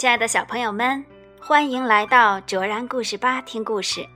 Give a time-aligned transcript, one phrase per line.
[0.00, 1.04] 亲爱的小朋友们，
[1.38, 4.08] 欢迎来到卓然故事吧听故事。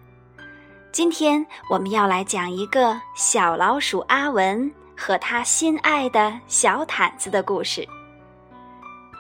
[0.91, 7.87] 今天我们要来讲一个小老鼠阿文和他心爱的小毯子的故事。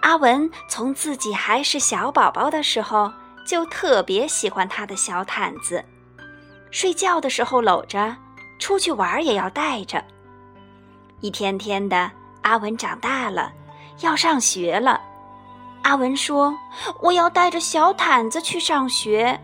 [0.00, 3.12] 阿文从自己还是小宝宝的时候，
[3.46, 5.84] 就特别喜欢他的小毯子，
[6.70, 8.16] 睡觉的时候搂着，
[8.58, 10.02] 出去玩也要带着。
[11.20, 13.52] 一天天的，阿文长大了，
[14.00, 14.98] 要上学了。
[15.84, 16.58] 阿文说
[17.00, 19.38] ：“我要带着小毯子去上学。”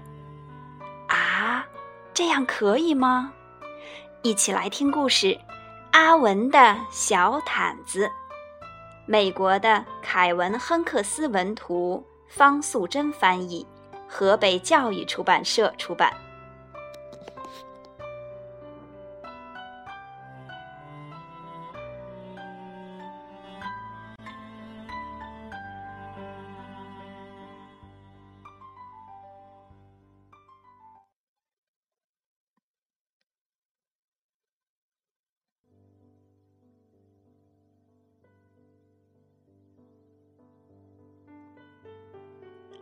[1.07, 1.67] 啊，
[2.15, 3.33] 这样可以吗？
[4.23, 5.27] 一起来听故事，
[5.93, 8.07] 《阿文的小毯子》。
[9.05, 13.67] 美国的凯文·亨克斯文图，方素珍翻译，
[14.09, 16.11] 河北教育出版社出版。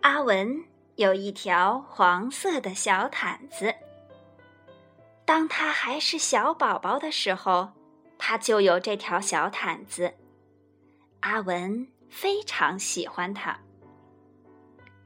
[0.08, 0.64] 阿文
[0.96, 3.74] 有一条黄色的小毯子。
[5.26, 7.72] 当他还是小宝宝的时候，
[8.16, 10.14] 他就有这条小毯子。
[11.20, 13.60] 阿文非常喜欢它。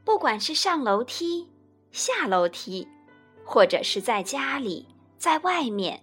[0.04, 1.50] 不管是上楼梯、
[1.90, 2.86] 下楼梯，
[3.44, 4.86] 或者是在家里、
[5.18, 6.00] 在外面，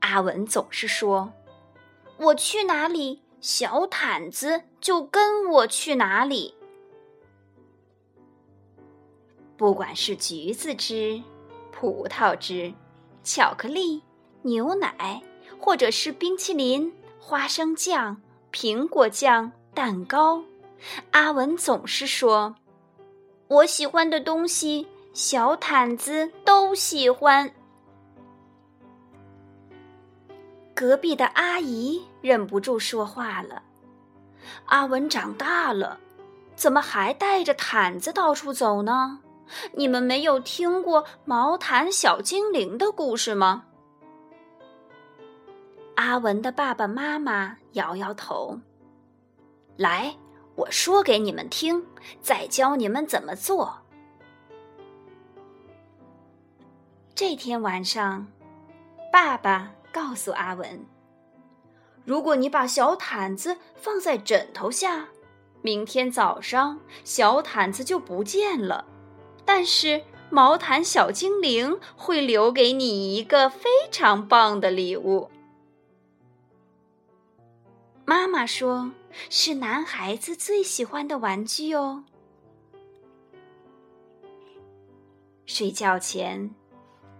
[0.00, 1.34] 阿文总是说
[2.16, 6.54] ：“我去哪里，小毯子就跟我去哪里。”
[9.56, 11.22] 不管是橘子汁、
[11.72, 12.72] 葡萄汁、
[13.24, 14.02] 巧克力、
[14.42, 15.22] 牛奶，
[15.58, 18.20] 或者是冰淇淋、花生酱、
[18.52, 20.42] 苹果酱、蛋糕，
[21.10, 22.54] 阿文总是说
[23.48, 27.50] ：“我喜欢的东西，小毯子都喜欢。”
[30.74, 33.62] 隔壁的阿姨忍不住说话了
[34.66, 35.98] ：“阿文长大了，
[36.54, 39.20] 怎么还带着毯子到处走呢？”
[39.72, 43.64] 你们没有听过毛毯小精灵的故事吗？
[45.96, 48.60] 阿文的爸爸妈妈摇摇头。
[49.76, 50.16] 来，
[50.54, 51.86] 我说给你们听，
[52.20, 53.78] 再教你们怎么做。
[57.14, 58.26] 这天晚上，
[59.10, 60.84] 爸爸告诉阿文
[62.04, 65.08] ：“如果你把小毯子放在枕头下，
[65.62, 68.84] 明天早上小毯子就不见了。”
[69.46, 75.30] 但是毛毯小精灵会留给你一个非常棒的礼物。
[78.04, 78.90] 妈妈说，
[79.30, 82.04] 是男孩子最喜欢的玩具哦。
[85.46, 86.54] 睡觉前，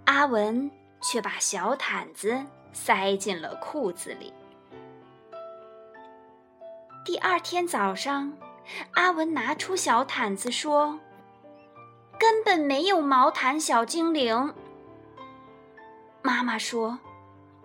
[0.04, 0.70] 阿文
[1.00, 4.32] 却把小毯子塞进了裤子里。
[7.04, 8.32] 第二天早上，
[8.94, 10.98] 阿文拿出小毯子说。
[12.18, 14.54] 根本没有毛毯小精灵。
[16.22, 16.98] 妈妈说：“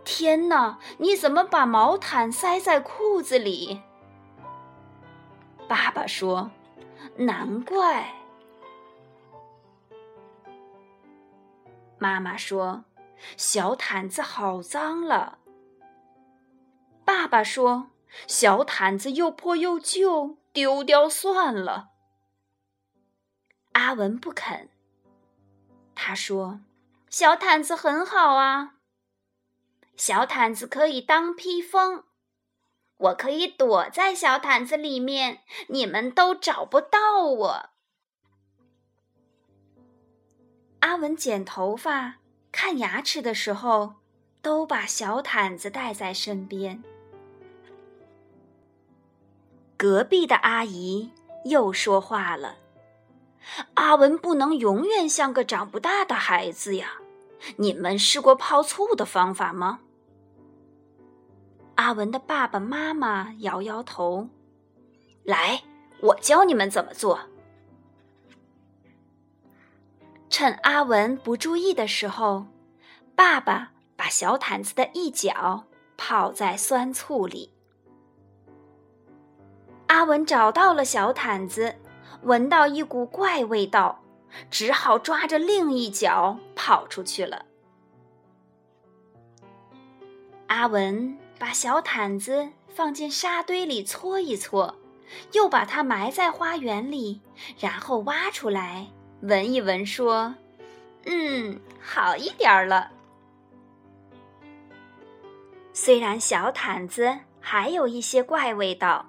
[0.03, 3.81] 天哪，你怎么把毛毯塞在裤子里？”
[5.67, 6.51] 爸爸说
[7.17, 8.13] ：“难怪。”
[11.97, 12.83] 妈妈说
[13.37, 15.37] ：“小毯子好脏了。”
[17.05, 17.87] 爸爸说
[18.27, 21.90] ：“小毯子又破又旧，丢掉算了。”
[23.81, 24.69] 阿文不肯。
[25.95, 26.61] 他说
[27.09, 28.75] ：“小毯子很好啊，
[29.97, 32.03] 小毯子可以当披风，
[32.97, 37.69] 我可以躲在小毯子里面，你们都找不到我。”
[40.81, 42.17] 阿文剪头发、
[42.51, 43.95] 看牙齿的时候，
[44.43, 46.83] 都把小毯子带在身边。
[49.75, 51.11] 隔壁的阿姨
[51.45, 52.57] 又说话了。
[53.73, 56.93] 阿文不能永远像个长不大的孩子呀！
[57.57, 59.79] 你们试过泡醋的方法吗？
[61.75, 64.29] 阿文的爸爸妈妈摇摇头。
[65.23, 65.63] 来，
[66.01, 67.19] 我教你们怎么做。
[70.29, 72.45] 趁阿文不注意的时候，
[73.15, 75.65] 爸爸把小毯子的一角
[75.97, 77.51] 泡在酸醋里。
[79.87, 81.75] 阿文找到了小毯子。
[82.23, 84.01] 闻到一股怪味道，
[84.49, 87.45] 只好抓着另一脚跑出去了。
[90.47, 94.75] 阿文把小毯子放进沙堆里搓一搓，
[95.31, 97.21] 又把它埋在花园里，
[97.59, 98.87] 然后挖出来
[99.21, 100.35] 闻一闻，说
[101.07, 102.91] ：“嗯，好一点了。”
[105.73, 109.05] 虽然小毯子还有一些怪味道，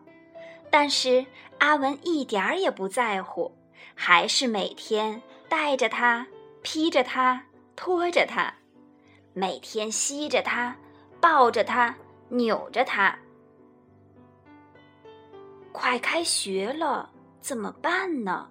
[0.71, 1.27] 但是
[1.63, 3.53] 阿文一点儿也不在乎，
[3.95, 6.27] 还是每天带着它，
[6.61, 7.45] 披着它，
[7.77, 8.53] 拖着它，
[9.33, 10.75] 每天吸着它，
[11.21, 11.95] 抱着它，
[12.31, 13.17] 扭着它。
[15.71, 17.09] 快开学了，
[17.41, 18.51] 怎么办呢？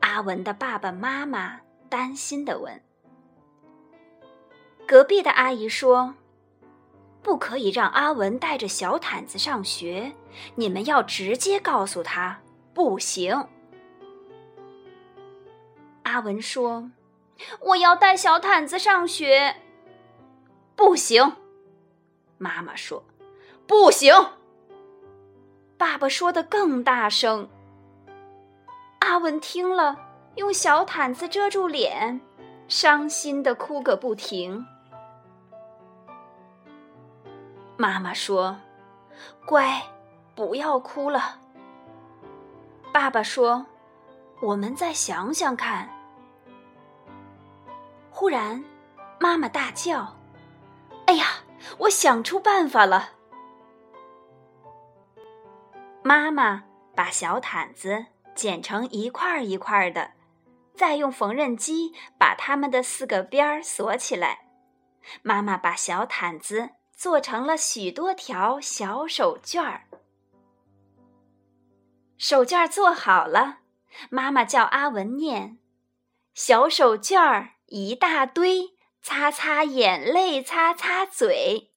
[0.00, 2.82] 阿文的爸爸妈妈担心的问。
[4.88, 6.16] 隔壁的阿姨说
[7.24, 10.12] ：“不可以让阿文带着小毯子上学，
[10.54, 12.38] 你们要直接告诉他，
[12.74, 13.48] 不行。”
[16.04, 16.90] 阿文说
[17.60, 19.56] ：“我要带小毯子上学。”
[20.76, 21.36] 不行，
[22.36, 23.02] 妈妈说
[23.66, 24.12] ：“不行。”
[25.78, 27.48] 爸爸说的更大声。
[29.00, 29.98] 阿文听了，
[30.36, 32.20] 用小毯子遮住脸，
[32.68, 34.66] 伤心的哭个不停。
[37.76, 38.56] 妈妈说
[39.46, 39.82] ：“乖，
[40.34, 41.40] 不要哭了。”
[42.92, 43.66] 爸爸说
[44.40, 45.88] ：“我们再想想看。”
[48.10, 48.62] 忽然，
[49.18, 50.16] 妈妈大叫
[51.06, 51.26] ：“哎呀，
[51.78, 53.10] 我想出办法了！”
[56.04, 56.62] 妈妈
[56.94, 60.12] 把小毯子剪成一块一块的，
[60.76, 64.46] 再用缝纫机把它们的四个边儿锁起来。
[65.22, 69.86] 妈妈把小毯子做成了许多条小手绢儿。
[72.16, 73.58] 手绢做好了，
[74.10, 75.58] 妈妈叫阿文念
[76.34, 81.72] ：“小手绢儿一大堆，擦擦眼泪，擦擦嘴。”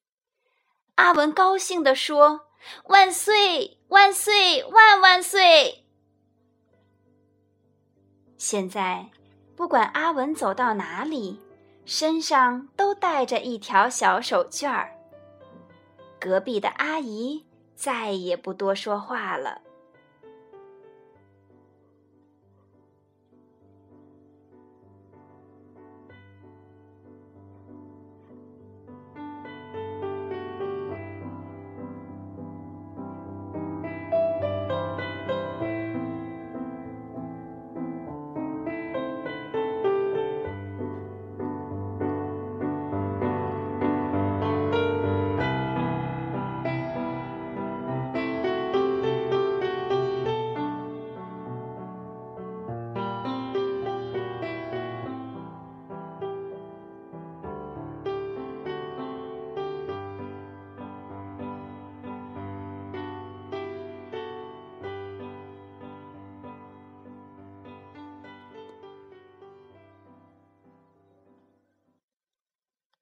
[0.95, 2.47] 阿文高兴地说。
[2.85, 3.79] 万岁！
[3.89, 4.61] 万岁！
[4.65, 5.85] 万万岁！
[8.35, 9.09] 现在，
[9.55, 11.39] 不管阿文走到哪里，
[11.85, 14.96] 身上都带着一条小手绢儿。
[16.19, 19.61] 隔壁的阿姨再也不多说话了。